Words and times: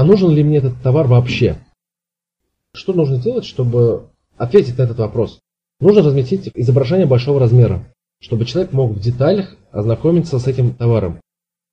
а 0.00 0.04
нужен 0.04 0.30
ли 0.30 0.42
мне 0.42 0.56
этот 0.56 0.80
товар 0.80 1.06
вообще? 1.06 1.58
Что 2.72 2.94
нужно 2.94 3.16
сделать, 3.16 3.44
чтобы 3.44 4.08
ответить 4.38 4.78
на 4.78 4.84
этот 4.84 4.96
вопрос? 4.96 5.40
Нужно 5.78 6.02
разместить 6.02 6.50
изображение 6.54 7.06
большого 7.06 7.38
размера, 7.38 7.84
чтобы 8.18 8.46
человек 8.46 8.72
мог 8.72 8.92
в 8.92 8.98
деталях 8.98 9.58
ознакомиться 9.70 10.38
с 10.38 10.46
этим 10.46 10.72
товаром. 10.72 11.20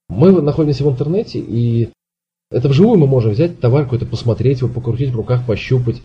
Мы 0.09 0.41
находимся 0.41 0.83
в 0.83 0.89
интернете, 0.89 1.39
и 1.39 1.91
это 2.51 2.67
вживую 2.67 2.99
мы 2.99 3.07
можем 3.07 3.31
взять 3.31 3.61
товар 3.61 3.85
какой-то, 3.85 4.05
посмотреть 4.05 4.59
его, 4.59 4.67
покрутить 4.69 5.11
в 5.11 5.15
руках, 5.15 5.47
пощупать, 5.47 6.01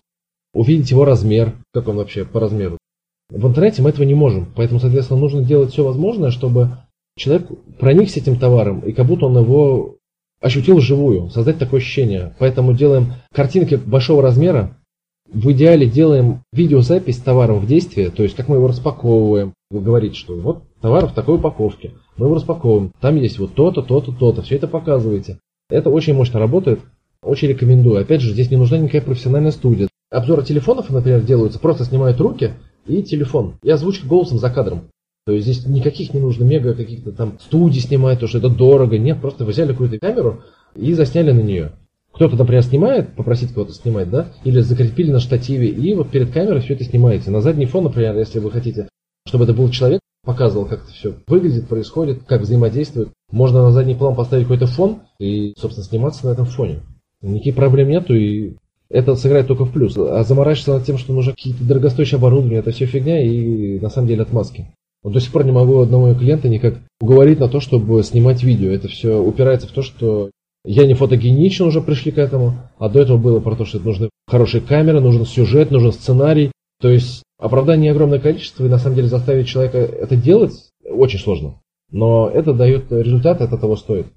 увидеть 0.53 0.91
его 0.91 1.03
размер, 1.03 1.57
как 1.73 1.89
он 1.89 1.97
вообще 1.97 2.23
по 2.23 2.39
размеру. 2.39 2.77
В 3.31 3.45
интернете 3.45 3.81
мы 3.81 3.89
этого 3.89 4.05
не 4.05 4.15
можем, 4.15 4.47
поэтому, 4.55 4.79
соответственно, 4.79 5.19
нужно 5.19 5.43
делать 5.43 5.73
все 5.73 5.83
возможное, 5.83 6.31
чтобы 6.31 6.77
человек 7.17 7.49
проникся 7.79 8.21
этим 8.21 8.39
товаром, 8.39 8.79
и 8.79 8.93
как 8.93 9.07
будто 9.07 9.25
он 9.25 9.37
его 9.37 9.97
ощутил 10.43 10.77
вживую, 10.77 11.29
создать 11.29 11.57
такое 11.57 11.79
ощущение. 11.79 12.35
Поэтому 12.37 12.73
делаем 12.73 13.13
картинки 13.33 13.75
большого 13.75 14.21
размера, 14.21 14.77
в 15.31 15.51
идеале 15.53 15.87
делаем 15.87 16.43
видеозапись 16.51 17.17
товара 17.17 17.53
в 17.53 17.65
действии, 17.65 18.11
то 18.15 18.21
есть 18.23 18.35
как 18.35 18.49
мы 18.49 18.57
его 18.57 18.67
распаковываем. 18.67 19.53
Вы 19.71 19.79
говорите, 19.79 20.15
что 20.15 20.35
вот 20.35 20.63
товар 20.81 21.07
в 21.07 21.13
такой 21.13 21.37
упаковке, 21.37 21.93
мы 22.17 22.27
его 22.27 22.35
распаковываем, 22.35 22.91
там 22.99 23.15
есть 23.15 23.39
вот 23.39 23.55
то-то, 23.55 23.81
то-то, 23.81 24.11
то-то, 24.11 24.41
все 24.43 24.57
это 24.57 24.67
показываете. 24.67 25.39
Это 25.69 25.89
очень 25.89 26.13
мощно 26.13 26.39
работает, 26.39 26.81
очень 27.23 27.47
рекомендую. 27.47 28.01
Опять 28.01 28.21
же, 28.21 28.33
здесь 28.33 28.51
не 28.51 28.57
нужна 28.57 28.77
никакая 28.77 29.01
профессиональная 29.01 29.51
студия. 29.51 29.87
Обзоры 30.11 30.43
телефонов, 30.43 30.89
например, 30.89 31.21
делаются, 31.21 31.57
просто 31.57 31.85
снимают 31.85 32.19
руки 32.19 32.53
и 32.85 33.01
телефон, 33.01 33.55
и 33.63 33.71
озвучка 33.71 34.05
голосом 34.05 34.37
за 34.37 34.49
кадром. 34.51 34.89
То 35.25 35.31
есть 35.31 35.45
здесь 35.47 35.65
никаких 35.65 36.13
не 36.13 36.19
нужно 36.19 36.43
мега 36.43 36.73
каких-то 36.73 37.11
там 37.11 37.37
студий 37.39 37.81
снимать, 37.81 38.19
то 38.19 38.27
что 38.27 38.39
это 38.39 38.49
дорого. 38.49 38.97
Нет, 38.97 39.21
просто 39.21 39.45
взяли 39.45 39.71
какую-то 39.71 39.99
камеру 39.99 40.41
и 40.75 40.93
засняли 40.93 41.31
на 41.31 41.41
нее. 41.41 41.71
Кто-то, 42.11 42.35
например, 42.35 42.61
снимает, 42.63 43.15
попросить 43.15 43.53
кого-то 43.53 43.73
снимать, 43.73 44.09
да, 44.09 44.27
или 44.43 44.59
закрепили 44.59 45.11
на 45.11 45.19
штативе, 45.19 45.69
и 45.69 45.95
вот 45.95 46.11
перед 46.11 46.31
камерой 46.31 46.61
все 46.61 46.75
это 46.75 46.83
снимаете. 46.83 47.31
На 47.31 47.41
задний 47.41 47.65
фон, 47.65 47.85
например, 47.85 48.15
если 48.17 48.39
вы 48.39 48.51
хотите, 48.51 48.87
чтобы 49.25 49.45
это 49.45 49.53
был 49.53 49.69
человек, 49.69 49.99
показывал, 50.23 50.65
как 50.65 50.83
это 50.83 50.91
все 50.91 51.15
выглядит, 51.27 51.67
происходит, 51.67 52.23
как 52.27 52.41
взаимодействует. 52.41 53.09
Можно 53.31 53.63
на 53.63 53.71
задний 53.71 53.95
план 53.95 54.15
поставить 54.15 54.43
какой-то 54.43 54.67
фон 54.67 55.01
и, 55.19 55.53
собственно, 55.57 55.85
сниматься 55.85 56.27
на 56.27 56.31
этом 56.31 56.45
фоне. 56.45 56.81
Никаких 57.21 57.55
проблем 57.55 57.89
нету, 57.89 58.13
и 58.13 58.53
это 58.89 59.15
сыграет 59.15 59.47
только 59.47 59.65
в 59.65 59.71
плюс. 59.71 59.97
А 59.97 60.23
заморачиваться 60.23 60.73
над 60.73 60.85
тем, 60.85 60.97
что 60.97 61.13
нужно 61.13 61.31
какие-то 61.31 61.63
дорогостоящие 61.63 62.17
оборудования, 62.17 62.59
это 62.59 62.71
все 62.71 62.85
фигня 62.85 63.23
и 63.23 63.79
на 63.79 63.89
самом 63.89 64.07
деле 64.07 64.21
отмазки. 64.21 64.67
Вот 65.03 65.13
до 65.13 65.19
сих 65.19 65.31
пор 65.31 65.45
не 65.45 65.51
могу 65.51 65.79
одного 65.79 66.13
клиента 66.15 66.47
никак 66.47 66.75
уговорить 67.01 67.39
на 67.39 67.49
то, 67.49 67.59
чтобы 67.59 68.01
снимать 68.03 68.41
видео. 68.41 68.71
Это 68.71 68.87
все 68.87 69.21
упирается 69.21 69.67
в 69.67 69.71
то, 69.71 69.81
что 69.81 70.31
я 70.65 70.87
не 70.87 70.93
фотогеничен, 70.93 71.65
уже 71.65 71.81
пришли 71.81 72.11
к 72.11 72.17
этому, 72.17 72.53
а 72.79 72.87
до 72.87 73.01
этого 73.01 73.17
было 73.17 73.41
про 73.41 73.55
то, 73.55 73.65
что 73.65 73.79
нужны 73.79 74.09
хорошие 74.27 74.61
камеры, 74.61 75.01
нужен 75.01 75.25
сюжет, 75.25 75.71
нужен 75.71 75.91
сценарий. 75.91 76.51
То 76.79 76.89
есть 76.89 77.23
оправдание 77.37 77.91
огромное 77.91 78.19
количество, 78.19 78.65
и 78.65 78.69
на 78.69 78.79
самом 78.79 78.95
деле 78.95 79.09
заставить 79.09 79.47
человека 79.47 79.77
это 79.77 80.15
делать 80.15 80.69
очень 80.89 81.19
сложно. 81.19 81.55
Но 81.91 82.29
это 82.29 82.53
дает 82.53 82.91
результат, 82.91 83.41
это 83.41 83.57
того 83.57 83.75
стоит. 83.75 84.07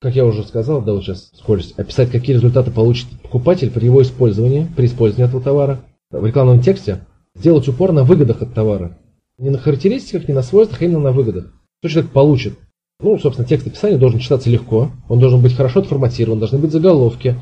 Как 0.00 0.14
я 0.14 0.26
уже 0.26 0.42
сказал, 0.42 0.82
да, 0.82 0.92
вот 0.92 1.04
сейчас 1.04 1.30
скорость, 1.34 1.78
описать, 1.78 2.10
какие 2.10 2.34
результаты 2.34 2.70
получит 2.70 3.06
покупатель 3.22 3.70
при 3.70 3.86
его 3.86 4.02
использовании, 4.02 4.66
при 4.76 4.86
использовании 4.86 5.28
этого 5.28 5.42
товара. 5.42 5.80
В 6.10 6.26
рекламном 6.26 6.60
тексте 6.60 7.06
сделать 7.34 7.66
упор 7.68 7.92
на 7.92 8.04
выгодах 8.04 8.42
от 8.42 8.52
товара. 8.52 8.98
Не 9.38 9.50
на 9.50 9.58
характеристиках, 9.58 10.28
не 10.28 10.34
на 10.34 10.42
свойствах, 10.42 10.80
а 10.80 10.84
именно 10.84 11.00
на 11.00 11.12
выгодах. 11.12 11.52
Что 11.82 11.90
человек 11.90 12.12
получит. 12.12 12.58
Ну, 13.00 13.18
собственно, 13.18 13.46
текст 13.46 13.66
описания 13.66 13.98
должен 13.98 14.20
читаться 14.20 14.48
легко, 14.48 14.90
он 15.08 15.20
должен 15.20 15.42
быть 15.42 15.54
хорошо 15.54 15.80
отформатирован, 15.80 16.38
должны 16.38 16.58
быть 16.58 16.72
заголовки, 16.72 17.36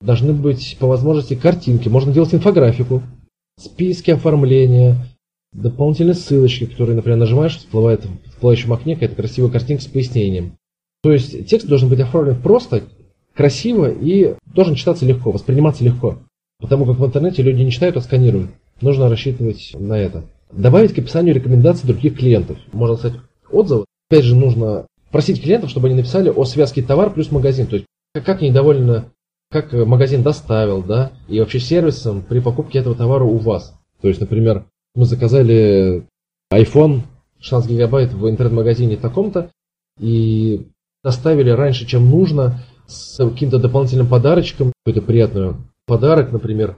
должны 0.00 0.32
быть 0.32 0.76
по 0.80 0.88
возможности 0.88 1.34
картинки, 1.34 1.88
можно 1.88 2.12
делать 2.12 2.34
инфографику, 2.34 3.02
списки 3.60 4.10
оформления, 4.10 4.96
дополнительные 5.52 6.14
ссылочки, 6.14 6.66
которые, 6.66 6.96
например, 6.96 7.18
нажимаешь, 7.18 7.56
всплывает 7.56 8.04
в 8.04 8.30
всплывающем 8.30 8.72
окне 8.72 8.94
какая-то 8.94 9.14
красивая 9.14 9.50
картинка 9.50 9.84
с 9.84 9.86
пояснением. 9.86 10.56
То 11.02 11.12
есть 11.12 11.46
текст 11.46 11.68
должен 11.68 11.88
быть 11.88 12.00
оформлен 12.00 12.40
просто, 12.40 12.82
красиво 13.34 13.88
и 13.88 14.34
должен 14.46 14.74
читаться 14.74 15.06
легко, 15.06 15.30
восприниматься 15.30 15.84
легко. 15.84 16.18
Потому 16.60 16.86
как 16.86 16.98
в 16.98 17.06
интернете 17.06 17.42
люди 17.42 17.62
не 17.62 17.70
читают, 17.70 17.96
а 17.96 18.00
сканируют. 18.00 18.50
Нужно 18.80 19.08
рассчитывать 19.08 19.76
на 19.78 19.94
это. 19.94 20.24
Добавить 20.50 20.94
к 20.94 20.98
описанию 20.98 21.34
рекомендации 21.34 21.86
других 21.86 22.16
клиентов. 22.16 22.58
Можно 22.72 22.96
сказать 22.96 23.20
отзывы. 23.50 23.84
Опять 24.10 24.24
же, 24.24 24.36
нужно 24.36 24.86
просить 25.10 25.42
клиентов, 25.42 25.70
чтобы 25.70 25.88
они 25.88 25.96
написали 25.96 26.30
о 26.30 26.44
связке 26.44 26.82
товар 26.82 27.10
плюс 27.10 27.30
магазин. 27.30 27.66
То 27.66 27.76
есть, 27.76 27.86
как 28.14 28.40
они 28.40 28.50
довольны, 28.50 29.04
как 29.50 29.72
магазин 29.72 30.22
доставил, 30.22 30.82
да, 30.82 31.12
и 31.28 31.38
вообще 31.40 31.60
сервисом 31.60 32.22
при 32.22 32.40
покупке 32.40 32.78
этого 32.78 32.94
товара 32.94 33.24
у 33.24 33.36
вас. 33.36 33.74
То 34.00 34.08
есть, 34.08 34.20
например, 34.20 34.64
мы 34.94 35.04
заказали 35.04 36.06
iPhone 36.52 37.02
16 37.40 37.70
гигабайт 37.70 38.12
в 38.12 38.28
интернет-магазине 38.28 38.96
таком-то, 38.96 39.50
и 40.00 40.66
доставили 41.02 41.50
раньше, 41.50 41.86
чем 41.86 42.10
нужно, 42.10 42.60
с 42.86 43.16
каким-то 43.18 43.58
дополнительным 43.58 44.08
подарочком, 44.08 44.72
какой-то 44.84 45.06
приятный 45.06 45.54
подарок, 45.86 46.32
например, 46.32 46.76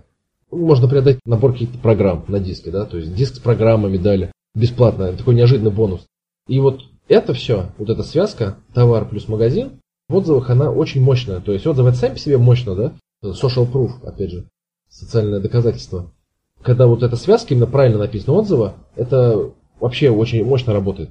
можно 0.51 0.89
приобретать 0.89 1.21
набор 1.25 1.53
каких-то 1.53 1.79
программ 1.79 2.25
на 2.29 2.41
диске, 2.41 2.71
да, 2.71 2.85
то 2.85 2.99
есть 2.99 3.15
диск 3.15 3.37
с 3.37 3.39
программами 3.39 3.97
дали, 3.97 4.33
бесплатно, 4.55 5.13
такой 5.13 5.35
неожиданный 5.35 5.71
бонус. 5.71 6.07
И 6.49 6.59
вот 6.61 6.81
это 7.09 7.35
все, 7.35 7.67
вот 7.79 7.91
эта 7.91 8.03
связка, 8.03 8.57
товар 8.75 9.09
плюс 9.09 9.29
магазин, 9.29 9.81
в 10.09 10.17
отзывах 10.17 10.51
она 10.51 10.71
очень 10.71 11.01
мощная. 11.03 11.41
То 11.41 11.53
есть 11.53 11.67
отзывы 11.67 11.93
сами 11.93 12.15
по 12.15 12.19
себе 12.19 12.39
мощно, 12.39 12.75
да? 12.75 12.93
Social 13.23 13.71
proof, 13.71 14.05
опять 14.05 14.31
же, 14.31 14.47
социальное 14.89 15.41
доказательство. 15.41 16.13
Когда 16.63 16.87
вот 16.87 17.03
эта 17.03 17.17
связка 17.17 17.55
именно 17.55 17.67
правильно 17.67 17.99
написана 17.99 18.37
отзыва, 18.37 18.75
это 18.97 19.53
вообще 19.79 20.11
очень 20.11 20.45
мощно 20.45 20.73
работает. 20.73 21.11